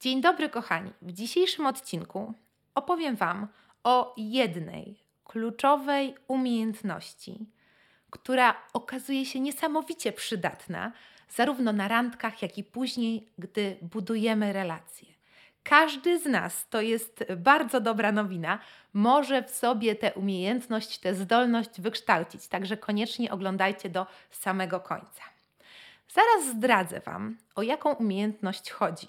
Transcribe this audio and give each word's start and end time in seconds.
Dzień 0.00 0.20
dobry, 0.20 0.48
kochani. 0.48 0.92
W 1.02 1.12
dzisiejszym 1.12 1.66
odcinku 1.66 2.34
opowiem 2.74 3.16
Wam 3.16 3.48
o 3.84 4.14
jednej 4.16 4.96
kluczowej 5.24 6.14
umiejętności, 6.28 7.46
która 8.10 8.54
okazuje 8.72 9.26
się 9.26 9.40
niesamowicie 9.40 10.12
przydatna 10.12 10.92
zarówno 11.30 11.72
na 11.72 11.88
randkach, 11.88 12.42
jak 12.42 12.58
i 12.58 12.64
później, 12.64 13.28
gdy 13.38 13.76
budujemy 13.82 14.52
relacje. 14.52 15.08
Każdy 15.62 16.18
z 16.18 16.26
nas, 16.26 16.68
to 16.68 16.80
jest 16.80 17.24
bardzo 17.36 17.80
dobra 17.80 18.12
nowina, 18.12 18.58
może 18.92 19.42
w 19.42 19.50
sobie 19.50 19.96
tę 19.96 20.14
umiejętność, 20.14 20.98
tę 20.98 21.14
zdolność 21.14 21.80
wykształcić, 21.80 22.48
także 22.48 22.76
koniecznie 22.76 23.30
oglądajcie 23.30 23.88
do 23.88 24.06
samego 24.30 24.80
końca. 24.80 25.22
Zaraz 26.08 26.56
zdradzę 26.56 27.00
Wam, 27.00 27.36
o 27.54 27.62
jaką 27.62 27.94
umiejętność 27.94 28.70
chodzi. 28.70 29.08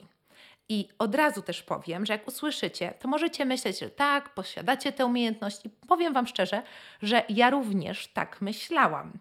I 0.70 0.88
od 1.00 1.16
razu 1.16 1.42
też 1.42 1.64
powiem, 1.64 2.06
że 2.06 2.14
jak 2.14 2.28
usłyszycie, 2.28 2.93
to 3.00 3.07
możecie 3.07 3.46
myśleć, 3.46 3.80
że 3.80 3.89
tak, 3.89 4.34
posiadacie 4.34 4.92
tę 4.92 5.06
umiejętność. 5.06 5.66
I 5.66 5.70
powiem 5.70 6.14
Wam 6.14 6.28
szczerze, 6.28 6.62
że 7.02 7.24
ja 7.30 7.50
również 7.50 8.07
tak 8.07 8.42
myślałam 8.42 9.14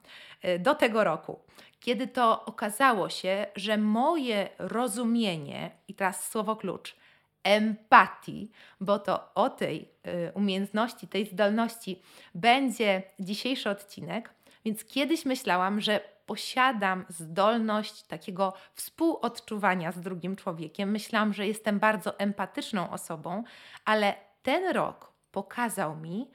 y, 0.44 0.58
do 0.58 0.74
tego 0.74 1.04
roku, 1.04 1.38
kiedy 1.80 2.06
to 2.06 2.44
okazało 2.44 3.08
się, 3.08 3.46
że 3.56 3.76
moje 3.78 4.48
rozumienie, 4.58 5.70
i 5.88 5.94
teraz 5.94 6.30
słowo 6.30 6.56
klucz, 6.56 6.96
empatii, 7.44 8.50
bo 8.80 8.98
to 8.98 9.34
o 9.34 9.50
tej 9.50 9.88
y, 10.06 10.32
umiejętności, 10.34 11.08
tej 11.08 11.26
zdolności 11.26 12.02
będzie 12.34 13.02
dzisiejszy 13.20 13.70
odcinek. 13.70 14.30
Więc 14.64 14.84
kiedyś 14.84 15.24
myślałam, 15.24 15.80
że 15.80 16.00
posiadam 16.26 17.04
zdolność 17.08 18.02
takiego 18.02 18.52
współodczuwania 18.74 19.92
z 19.92 20.00
drugim 20.00 20.36
człowiekiem. 20.36 20.90
Myślałam, 20.90 21.32
że 21.32 21.46
jestem 21.46 21.78
bardzo 21.78 22.18
empatyczną 22.18 22.90
osobą, 22.90 23.44
ale 23.84 24.14
ten 24.42 24.74
rok 24.74 25.12
pokazał 25.32 25.96
mi, 25.96 26.30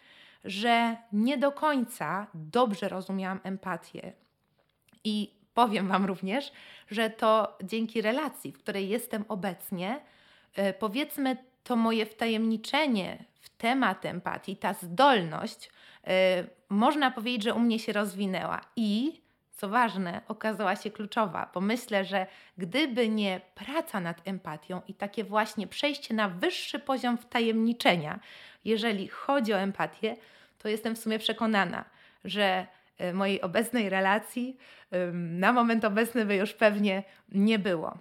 że 0.45 0.97
nie 1.11 1.37
do 1.37 1.51
końca 1.51 2.27
dobrze 2.33 2.89
rozumiałam 2.89 3.39
empatię. 3.43 4.13
I 5.03 5.33
powiem 5.53 5.87
Wam 5.87 6.05
również, 6.05 6.51
że 6.91 7.09
to 7.09 7.57
dzięki 7.63 8.01
relacji, 8.01 8.51
w 8.51 8.57
której 8.57 8.89
jestem 8.89 9.25
obecnie, 9.27 10.01
e, 10.55 10.73
powiedzmy, 10.73 11.37
to 11.63 11.75
moje 11.75 12.05
wtajemniczenie 12.05 13.23
w 13.41 13.49
temat 13.49 14.05
empatii, 14.05 14.57
ta 14.57 14.73
zdolność, 14.73 15.69
e, 16.07 16.43
można 16.69 17.11
powiedzieć, 17.11 17.43
że 17.43 17.53
u 17.53 17.59
mnie 17.59 17.79
się 17.79 17.93
rozwinęła. 17.93 18.61
I 18.75 19.21
co 19.51 19.69
ważne, 19.69 20.21
okazała 20.27 20.75
się 20.75 20.91
kluczowa, 20.91 21.49
bo 21.53 21.61
myślę, 21.61 22.05
że 22.05 22.27
gdyby 22.57 23.09
nie 23.09 23.41
praca 23.55 23.99
nad 23.99 24.27
empatią 24.27 24.81
i 24.87 24.93
takie 24.93 25.23
właśnie 25.23 25.67
przejście 25.67 26.13
na 26.13 26.29
wyższy 26.29 26.79
poziom 26.79 27.17
wtajemniczenia, 27.17 28.19
jeżeli 28.65 29.07
chodzi 29.07 29.53
o 29.53 29.57
empatię, 29.57 30.15
to 30.57 30.69
jestem 30.69 30.95
w 30.95 30.99
sumie 30.99 31.19
przekonana, 31.19 31.85
że 32.23 32.67
e, 32.97 33.13
mojej 33.13 33.41
obecnej 33.41 33.89
relacji 33.89 34.57
na 35.13 35.53
moment 35.53 35.85
obecny 35.85 36.25
by 36.25 36.35
już 36.35 36.53
pewnie 36.53 37.03
nie 37.31 37.59
było. 37.59 37.97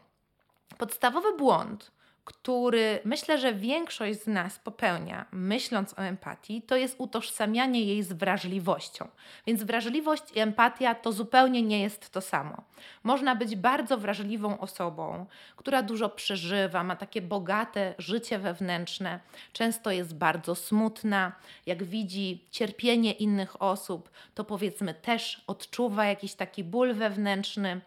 Podstawowy 0.78 1.36
błąd, 1.36 1.92
który 2.25 3.01
myślę, 3.05 3.39
że 3.39 3.55
większość 3.55 4.23
z 4.23 4.27
nas 4.27 4.59
popełnia, 4.59 5.27
myśląc 5.33 5.98
o 5.98 6.03
empatii, 6.03 6.62
to 6.62 6.77
jest 6.77 6.95
utożsamianie 6.98 7.84
jej 7.84 8.03
z 8.03 8.12
wrażliwością. 8.12 9.09
Więc 9.47 9.62
wrażliwość 9.62 10.23
i 10.34 10.39
empatia 10.39 10.95
to 10.95 11.12
zupełnie 11.12 11.62
nie 11.62 11.83
jest 11.83 12.11
to 12.11 12.20
samo. 12.20 12.62
Można 13.03 13.37
być 13.37 13.56
bardzo 13.56 13.98
wrażliwą 13.98 14.59
osobą, 14.59 15.27
która 15.56 15.83
dużo 15.83 16.09
przeżywa, 16.09 16.84
ma 16.84 16.97
takie 16.97 17.23
bogate 17.23 17.95
życie 17.98 18.39
wewnętrzne, 18.39 19.20
często 19.53 19.91
jest 19.91 20.17
bardzo 20.17 20.55
smutna, 20.55 21.33
jak 21.67 21.84
widzi 21.84 22.45
cierpienie 22.50 23.12
innych 23.12 23.62
osób, 23.62 24.11
to 24.34 24.45
powiedzmy 24.45 24.94
też 24.94 25.44
odczuwa 25.47 26.05
jakiś 26.05 26.34
taki 26.34 26.65
ból 26.65 26.94
wewnętrzny, 26.94 27.81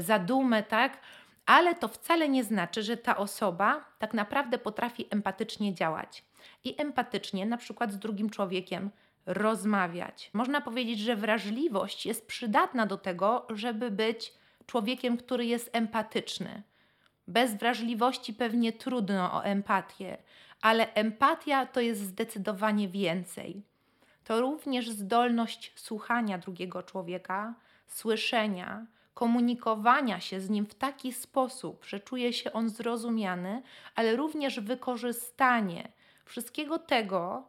zadumę, 0.00 0.62
tak? 0.62 0.98
Ale 1.46 1.74
to 1.74 1.88
wcale 1.88 2.28
nie 2.28 2.44
znaczy, 2.44 2.82
że 2.82 2.96
ta 2.96 3.16
osoba 3.16 3.84
tak 3.98 4.14
naprawdę 4.14 4.58
potrafi 4.58 5.06
empatycznie 5.10 5.74
działać. 5.74 6.24
I 6.64 6.80
empatycznie, 6.80 7.46
na 7.46 7.56
przykład 7.56 7.92
z 7.92 7.98
drugim 7.98 8.30
człowiekiem, 8.30 8.90
rozmawiać. 9.26 10.30
Można 10.32 10.60
powiedzieć, 10.60 10.98
że 10.98 11.16
wrażliwość 11.16 12.06
jest 12.06 12.26
przydatna 12.26 12.86
do 12.86 12.98
tego, 12.98 13.46
żeby 13.50 13.90
być 13.90 14.32
człowiekiem, 14.66 15.16
który 15.16 15.46
jest 15.46 15.70
empatyczny. 15.72 16.62
Bez 17.28 17.54
wrażliwości 17.54 18.34
pewnie 18.34 18.72
trudno 18.72 19.32
o 19.32 19.44
empatię, 19.44 20.18
ale 20.60 20.94
empatia 20.94 21.66
to 21.66 21.80
jest 21.80 22.00
zdecydowanie 22.00 22.88
więcej. 22.88 23.62
To 24.24 24.40
również 24.40 24.90
zdolność 24.90 25.72
słuchania 25.76 26.38
drugiego 26.38 26.82
człowieka, 26.82 27.54
słyszenia, 27.86 28.86
komunikowania 29.14 30.20
się 30.20 30.40
z 30.40 30.50
nim 30.50 30.66
w 30.66 30.74
taki 30.74 31.12
sposób, 31.12 31.84
że 31.84 32.00
czuje 32.00 32.32
się 32.32 32.52
on 32.52 32.68
zrozumiany, 32.68 33.62
ale 33.94 34.16
również 34.16 34.60
wykorzystanie 34.60 35.92
wszystkiego 36.24 36.78
tego, 36.78 37.48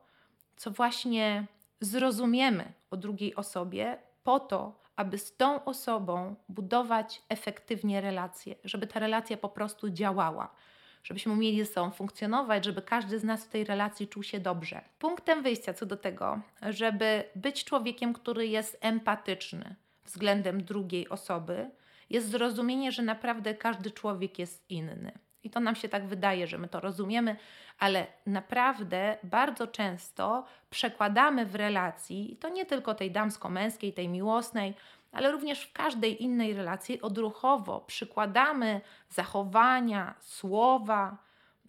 co 0.55 0.71
właśnie 0.71 1.45
zrozumiemy 1.79 2.73
o 2.91 2.97
drugiej 2.97 3.35
osobie, 3.35 3.97
po 4.23 4.39
to, 4.39 4.83
aby 4.95 5.17
z 5.17 5.37
tą 5.37 5.65
osobą 5.65 6.35
budować 6.49 7.21
efektywnie 7.29 8.01
relacje, 8.01 8.55
żeby 8.63 8.87
ta 8.87 8.99
relacja 8.99 9.37
po 9.37 9.49
prostu 9.49 9.89
działała, 9.89 10.55
żebyśmy 11.03 11.33
umieli 11.33 11.65
ze 11.65 11.73
sobą 11.73 11.91
funkcjonować, 11.91 12.65
żeby 12.65 12.81
każdy 12.81 13.19
z 13.19 13.23
nas 13.23 13.45
w 13.45 13.49
tej 13.49 13.63
relacji 13.63 14.07
czuł 14.07 14.23
się 14.23 14.39
dobrze. 14.39 14.81
Punktem 14.99 15.43
wyjścia 15.43 15.73
co 15.73 15.85
do 15.85 15.97
tego, 15.97 16.39
żeby 16.61 17.23
być 17.35 17.63
człowiekiem, 17.63 18.13
który 18.13 18.47
jest 18.47 18.77
empatyczny, 18.81 19.75
względem 20.05 20.63
drugiej 20.63 21.09
osoby, 21.09 21.69
jest 22.09 22.29
zrozumienie, 22.29 22.91
że 22.91 23.03
naprawdę 23.03 23.53
każdy 23.53 23.91
człowiek 23.91 24.39
jest 24.39 24.71
inny. 24.71 25.11
I 25.43 25.49
to 25.49 25.59
nam 25.59 25.75
się 25.75 25.89
tak 25.89 26.07
wydaje, 26.07 26.47
że 26.47 26.57
my 26.57 26.67
to 26.67 26.79
rozumiemy, 26.79 27.35
ale 27.79 28.07
naprawdę 28.25 29.17
bardzo 29.23 29.67
często 29.67 30.45
przekładamy 30.69 31.45
w 31.45 31.55
relacji, 31.55 32.33
i 32.33 32.37
to 32.37 32.49
nie 32.49 32.65
tylko 32.65 32.95
tej 32.95 33.11
damsko-męskiej, 33.11 33.93
tej 33.93 34.09
miłosnej, 34.09 34.73
ale 35.11 35.31
również 35.31 35.63
w 35.63 35.73
każdej 35.73 36.23
innej 36.23 36.53
relacji 36.53 37.01
odruchowo 37.01 37.81
przykładamy 37.81 38.81
zachowania, 39.09 40.15
słowa 40.19 41.17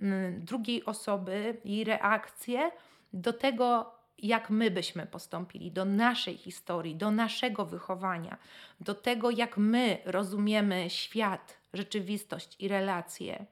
mm, 0.01 0.45
drugiej 0.45 0.85
osoby, 0.85 1.61
jej 1.65 1.85
reakcje 1.85 2.71
do 3.13 3.33
tego, 3.33 3.95
jak 4.19 4.51
my 4.51 4.71
byśmy 4.71 5.07
postąpili, 5.07 5.71
do 5.73 5.85
naszej 5.85 6.37
historii, 6.37 6.97
do 6.97 7.11
naszego 7.11 7.67
wychowania, 7.67 8.39
do 8.81 8.95
tego, 8.95 9.31
jak 9.31 9.57
my 9.57 9.99
rozumiemy 10.05 10.91
świat, 10.91 11.57
rzeczywistość 11.73 12.57
i 12.59 12.69
relacje. 12.69 13.47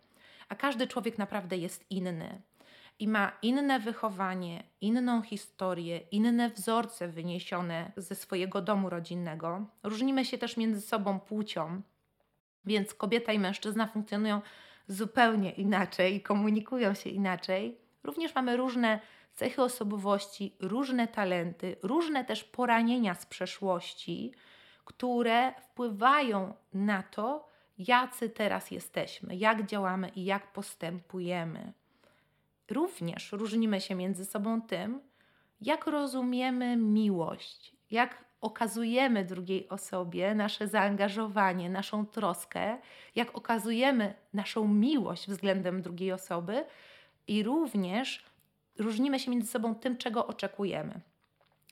A 0.48 0.54
każdy 0.54 0.86
człowiek 0.86 1.18
naprawdę 1.18 1.56
jest 1.56 1.90
inny 1.90 2.42
i 2.98 3.08
ma 3.08 3.32
inne 3.42 3.80
wychowanie, 3.80 4.62
inną 4.80 5.22
historię, 5.22 6.00
inne 6.10 6.50
wzorce 6.50 7.08
wyniesione 7.08 7.92
ze 7.96 8.14
swojego 8.14 8.62
domu 8.62 8.90
rodzinnego. 8.90 9.66
Różnimy 9.82 10.24
się 10.24 10.38
też 10.38 10.56
między 10.56 10.80
sobą 10.80 11.20
płcią, 11.20 11.82
więc 12.64 12.94
kobieta 12.94 13.32
i 13.32 13.38
mężczyzna 13.38 13.86
funkcjonują 13.86 14.40
zupełnie 14.88 15.50
inaczej, 15.50 16.20
komunikują 16.20 16.94
się 16.94 17.10
inaczej. 17.10 17.78
Również 18.04 18.34
mamy 18.34 18.56
różne 18.56 19.00
cechy 19.34 19.62
osobowości, 19.62 20.56
różne 20.60 21.08
talenty, 21.08 21.76
różne 21.82 22.24
też 22.24 22.44
poranienia 22.44 23.14
z 23.14 23.26
przeszłości, 23.26 24.32
które 24.84 25.52
wpływają 25.60 26.54
na 26.74 27.02
to, 27.02 27.48
jacy 27.78 28.30
teraz 28.30 28.70
jesteśmy, 28.70 29.36
jak 29.36 29.66
działamy 29.66 30.08
i 30.08 30.24
jak 30.24 30.52
postępujemy. 30.52 31.72
Również 32.70 33.32
różnimy 33.32 33.80
się 33.80 33.94
między 33.94 34.24
sobą 34.24 34.62
tym, 34.62 35.00
jak 35.60 35.86
rozumiemy 35.86 36.76
miłość, 36.76 37.76
jak 37.90 38.24
okazujemy 38.40 39.24
drugiej 39.24 39.68
osobie 39.68 40.34
nasze 40.34 40.68
zaangażowanie, 40.68 41.70
naszą 41.70 42.06
troskę, 42.06 42.78
jak 43.14 43.36
okazujemy 43.36 44.14
naszą 44.34 44.68
miłość 44.68 45.28
względem 45.28 45.82
drugiej 45.82 46.12
osoby 46.12 46.64
i 47.26 47.42
również 47.42 48.31
różnimy 48.78 49.20
się 49.20 49.30
między 49.30 49.50
sobą 49.50 49.74
tym, 49.74 49.96
czego 49.96 50.26
oczekujemy. 50.26 51.00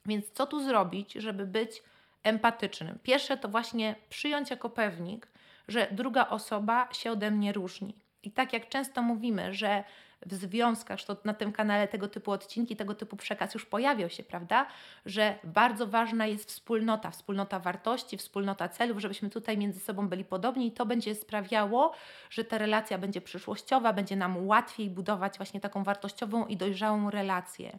Więc 0.07 0.31
co 0.31 0.47
tu 0.47 0.65
zrobić, 0.65 1.13
żeby 1.13 1.47
być 1.47 1.83
empatycznym? 2.23 2.99
Pierwsze 3.03 3.37
to 3.37 3.49
właśnie 3.49 3.95
przyjąć 4.09 4.51
jako 4.51 4.71
pewnik, 4.71 5.29
że 5.69 5.89
druga 5.91 6.29
osoba 6.29 6.89
się 6.93 7.13
ode 7.13 7.31
mnie 7.31 7.53
różni. 7.53 7.95
I 8.23 8.31
tak 8.31 8.53
jak 8.53 8.69
często 8.69 9.03
mówimy, 9.03 9.55
że 9.55 9.85
w 10.27 10.35
związkach, 10.35 10.99
że 10.99 11.17
na 11.25 11.35
tym 11.35 11.53
kanale 11.53 11.89
tego 11.89 12.09
typu 12.09 12.31
odcinki, 12.31 12.77
tego 12.77 12.95
typu 12.95 13.17
przekaz 13.17 13.55
już 13.55 13.67
pojawiał 13.67 14.11
się, 14.11 14.23
prawda? 14.23 14.67
Że 15.07 15.39
bardzo 15.45 15.87
ważna 15.87 16.27
jest 16.27 16.49
wspólnota, 16.49 17.11
wspólnota 17.11 17.59
wartości, 17.59 18.17
wspólnota 18.17 18.69
celów, 18.69 18.99
żebyśmy 18.99 19.31
tutaj 19.31 19.59
między 19.59 19.81
sobą 19.81 20.09
byli 20.09 20.25
podobni 20.25 20.67
i 20.67 20.73
to 20.73 20.87
będzie 20.87 21.15
sprawiało, 21.15 21.93
że 22.31 22.45
ta 22.45 22.59
relacja 22.59 22.99
będzie 22.99 23.21
przyszłościowa, 23.21 23.93
będzie 23.93 24.17
nam 24.17 24.47
łatwiej 24.47 24.91
budować 24.91 25.37
właśnie 25.37 25.61
taką 25.61 25.85
wartościową 25.85 26.47
i 26.47 26.57
dojrzałą 26.57 27.11
relację 27.11 27.79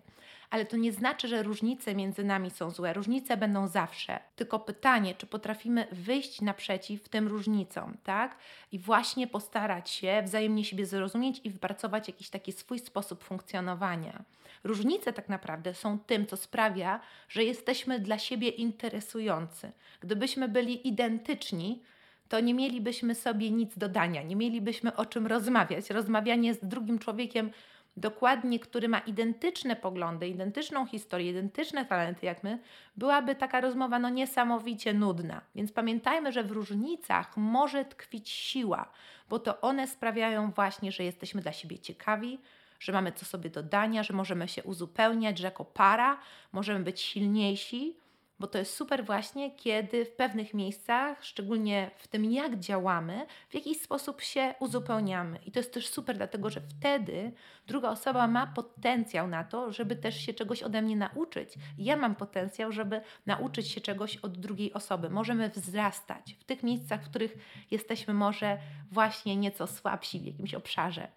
ale 0.51 0.65
to 0.65 0.77
nie 0.77 0.91
znaczy, 0.91 1.27
że 1.27 1.43
różnice 1.43 1.95
między 1.95 2.23
nami 2.23 2.49
są 2.49 2.71
złe. 2.71 2.93
Różnice 2.93 3.37
będą 3.37 3.67
zawsze. 3.67 4.19
Tylko 4.35 4.59
pytanie, 4.59 5.15
czy 5.15 5.27
potrafimy 5.27 5.87
wyjść 5.91 6.41
naprzeciw 6.41 7.09
tym 7.09 7.27
różnicom, 7.27 7.97
tak? 8.03 8.37
I 8.71 8.79
właśnie 8.79 9.27
postarać 9.27 9.89
się 9.89 10.21
wzajemnie 10.25 10.65
siebie 10.65 10.85
zrozumieć 10.85 11.41
i 11.43 11.49
wypracować 11.49 12.07
jakiś 12.07 12.29
taki 12.31 12.51
swój 12.51 12.79
sposób 12.79 13.23
funkcjonowania. 13.23 14.23
Różnice 14.63 15.13
tak 15.13 15.29
naprawdę 15.29 15.73
są 15.73 15.99
tym, 15.99 16.27
co 16.27 16.37
sprawia, 16.37 16.99
że 17.29 17.43
jesteśmy 17.43 17.99
dla 17.99 18.17
siebie 18.17 18.49
interesujący. 18.49 19.71
Gdybyśmy 20.01 20.47
byli 20.47 20.87
identyczni, 20.87 21.83
to 22.31 22.39
nie 22.39 22.53
mielibyśmy 22.53 23.15
sobie 23.15 23.51
nic 23.51 23.77
dodania, 23.77 24.23
nie 24.23 24.35
mielibyśmy 24.35 24.95
o 24.95 25.05
czym 25.05 25.27
rozmawiać. 25.27 25.89
Rozmawianie 25.89 26.53
z 26.53 26.59
drugim 26.65 26.99
człowiekiem 26.99 27.51
dokładnie, 27.97 28.59
który 28.59 28.87
ma 28.87 28.99
identyczne 28.99 29.75
poglądy, 29.75 30.27
identyczną 30.27 30.85
historię, 30.85 31.31
identyczne 31.31 31.85
talenty 31.85 32.25
jak 32.25 32.43
my, 32.43 32.59
byłaby 32.97 33.35
taka 33.35 33.61
rozmowa 33.61 33.99
no 33.99 34.09
niesamowicie 34.09 34.93
nudna. 34.93 35.41
Więc 35.55 35.71
pamiętajmy, 35.71 36.31
że 36.31 36.43
w 36.43 36.51
różnicach 36.51 37.37
może 37.37 37.85
tkwić 37.85 38.29
siła, 38.29 38.89
bo 39.29 39.39
to 39.39 39.61
one 39.61 39.87
sprawiają 39.87 40.51
właśnie, 40.51 40.91
że 40.91 41.03
jesteśmy 41.03 41.41
dla 41.41 41.51
siebie 41.51 41.79
ciekawi, 41.79 42.39
że 42.79 42.91
mamy 42.91 43.11
co 43.11 43.25
sobie 43.25 43.49
dodania, 43.49 44.03
że 44.03 44.13
możemy 44.13 44.47
się 44.47 44.63
uzupełniać, 44.63 45.37
że 45.37 45.45
jako 45.45 45.65
para 45.65 46.17
możemy 46.51 46.79
być 46.79 47.01
silniejsi, 47.01 47.95
bo 48.41 48.47
to 48.47 48.57
jest 48.57 48.75
super 48.75 49.05
właśnie, 49.05 49.51
kiedy 49.51 50.05
w 50.05 50.11
pewnych 50.11 50.53
miejscach, 50.53 51.25
szczególnie 51.25 51.91
w 51.97 52.07
tym 52.07 52.25
jak 52.25 52.59
działamy, 52.59 53.25
w 53.49 53.53
jakiś 53.53 53.81
sposób 53.81 54.21
się 54.21 54.55
uzupełniamy. 54.59 55.39
I 55.45 55.51
to 55.51 55.59
jest 55.59 55.73
też 55.73 55.87
super, 55.87 56.17
dlatego 56.17 56.49
że 56.49 56.61
wtedy 56.61 57.31
druga 57.67 57.89
osoba 57.89 58.27
ma 58.27 58.47
potencjał 58.47 59.27
na 59.27 59.43
to, 59.43 59.71
żeby 59.73 59.95
też 59.95 60.25
się 60.25 60.33
czegoś 60.33 60.63
ode 60.63 60.81
mnie 60.81 60.95
nauczyć. 60.95 61.53
Ja 61.77 61.95
mam 61.95 62.15
potencjał, 62.15 62.71
żeby 62.71 63.01
nauczyć 63.25 63.67
się 63.67 63.81
czegoś 63.81 64.17
od 64.17 64.37
drugiej 64.37 64.73
osoby. 64.73 65.09
Możemy 65.09 65.49
wzrastać 65.49 66.35
w 66.39 66.43
tych 66.43 66.63
miejscach, 66.63 67.03
w 67.03 67.09
których 67.09 67.37
jesteśmy 67.71 68.13
może 68.13 68.57
właśnie 68.91 69.35
nieco 69.35 69.67
słabsi 69.67 70.19
w 70.19 70.25
jakimś 70.25 70.53
obszarze. 70.53 71.07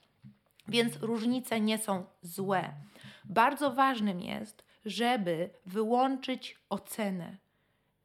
Więc 0.68 0.96
różnice 1.02 1.60
nie 1.60 1.78
są 1.78 2.04
złe. 2.22 2.72
Bardzo 3.24 3.70
ważnym 3.70 4.20
jest, 4.20 4.64
żeby 4.84 5.50
wyłączyć 5.66 6.58
ocenę, 6.70 7.36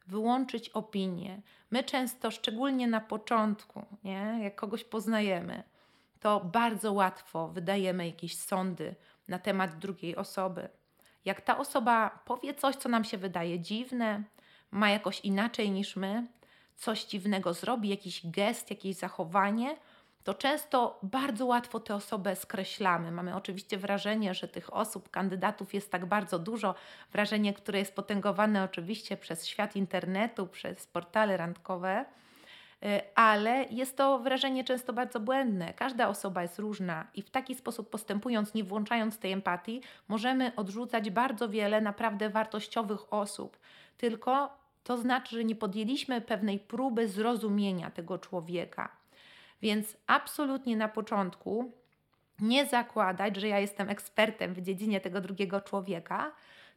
wyłączyć 0.08 0.70
opinię. 0.70 1.42
My 1.72 1.84
często, 1.84 2.32
szczególnie 2.32 2.88
na 2.88 3.02
początku, 3.02 3.86
nie, 4.04 4.40
jak 4.42 4.56
kogoś 4.56 4.84
poznajemy, 4.84 5.64
to 6.20 6.40
bardzo 6.40 6.94
łatwo 6.94 7.48
wydajemy 7.48 8.06
jakieś 8.06 8.38
sądy 8.38 8.96
na 9.28 9.40
temat 9.40 9.80
drugiej 9.80 10.16
osoby. 10.16 10.70
Jak 11.26 11.42
ta 11.42 11.58
osoba 11.58 12.20
powie 12.26 12.54
coś, 12.54 12.76
co 12.76 12.90
nam 12.90 13.04
się 13.04 13.18
wydaje 13.18 13.60
dziwne, 13.60 14.24
ma 14.72 14.90
jakoś 14.90 15.20
inaczej 15.20 15.72
niż 15.72 15.96
my, 15.96 16.28
coś 16.76 17.06
dziwnego 17.06 17.54
zrobi, 17.54 17.90
jakiś 17.90 18.28
gest, 18.28 18.70
jakieś 18.70 18.96
zachowanie, 18.96 19.76
to 20.24 20.34
często 20.34 21.00
bardzo 21.04 21.46
łatwo 21.46 21.80
tę 21.80 21.96
osobę 21.96 22.36
skreślamy. 22.36 23.12
Mamy 23.12 23.36
oczywiście 23.36 23.78
wrażenie, 23.78 24.34
że 24.34 24.48
tych 24.48 24.74
osób, 24.74 25.10
kandydatów 25.10 25.74
jest 25.74 25.92
tak 25.92 26.06
bardzo 26.06 26.40
dużo, 26.40 26.76
wrażenie, 27.12 27.54
które 27.54 27.80
jest 27.80 27.96
potęgowane 27.96 28.64
oczywiście 28.64 29.18
przez 29.18 29.48
świat 29.48 29.76
internetu, 29.76 30.48
przez 30.48 30.88
portale 30.88 31.38
randkowe, 31.38 32.06
y, 32.84 32.88
ale 33.16 33.64
jest 33.64 33.98
to 33.98 34.20
wrażenie 34.20 34.64
często 34.64 34.94
bardzo 34.94 35.20
błędne. 35.20 35.74
Każda 35.74 36.08
osoba 36.08 36.42
jest 36.42 36.60
różna 36.60 37.08
i 37.14 37.22
w 37.22 37.30
taki 37.30 37.56
sposób 37.56 37.90
postępując, 37.90 38.54
nie 38.54 38.64
włączając 38.64 39.18
tej 39.18 39.32
empatii, 39.32 39.82
możemy 40.08 40.56
odrzucać 40.56 41.10
bardzo 41.10 41.50
wiele 41.50 41.82
naprawdę 41.82 42.30
wartościowych 42.30 43.14
osób. 43.14 43.58
Tylko 43.98 44.60
to 44.84 44.98
znaczy, 44.98 45.36
że 45.36 45.44
nie 45.44 45.56
podjęliśmy 45.56 46.22
pewnej 46.22 46.60
próby 46.60 47.08
zrozumienia 47.08 47.92
tego 47.92 48.18
człowieka. 48.18 48.99
Więc 49.62 49.98
absolutnie 50.08 50.78
na 50.78 50.88
początku 50.88 51.72
nie 52.40 52.66
zakładać, 52.66 53.36
że 53.36 53.48
ja 53.48 53.60
jestem 53.60 53.90
ekspertem 53.90 54.54
w 54.54 54.62
dziedzinie 54.62 55.02
tego 55.02 55.22
drugiego 55.22 55.62
człowieka, 55.62 56.32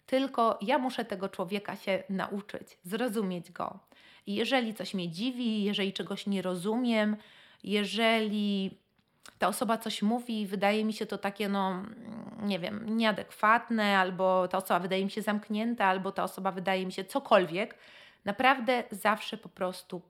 tylko 0.06 0.58
ja 0.62 0.78
muszę 0.78 1.04
tego 1.04 1.28
człowieka 1.28 1.76
się 1.76 2.02
nauczyć, 2.08 2.78
zrozumieć 2.82 3.52
go. 3.52 3.78
I 4.26 4.34
jeżeli 4.34 4.74
coś 4.74 4.94
mnie 4.94 5.08
dziwi, 5.08 5.64
jeżeli 5.64 5.92
czegoś 5.92 6.26
nie 6.26 6.42
rozumiem, 6.42 7.16
jeżeli 7.64 8.78
ta 9.38 9.48
osoba 9.48 9.78
coś 9.78 10.02
mówi 10.02 10.40
i 10.40 10.46
wydaje 10.46 10.84
mi 10.84 10.92
się 10.92 11.06
to 11.06 11.18
takie, 11.18 11.48
no 11.48 11.82
nie 12.42 12.58
wiem, 12.58 12.96
nieadekwatne, 12.96 13.98
albo 13.98 14.48
ta 14.48 14.58
osoba 14.58 14.80
wydaje 14.80 15.04
mi 15.04 15.10
się 15.10 15.22
zamknięta, 15.22 15.86
albo 15.86 16.12
ta 16.12 16.24
osoba 16.24 16.52
wydaje 16.52 16.86
mi 16.86 16.92
się 16.92 17.04
cokolwiek, 17.04 17.78
naprawdę 18.24 18.84
zawsze 18.90 19.36
po 19.36 19.48
prostu 19.48 20.02